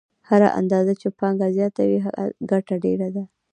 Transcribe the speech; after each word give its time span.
هره 0.29 0.49
اندازه 0.59 0.93
چې 1.01 1.07
پانګه 1.19 1.47
زیاته 1.57 1.81
وي 1.89 1.99
ګټه 2.51 2.75
ډېره 2.83 3.07
ده 3.15 3.23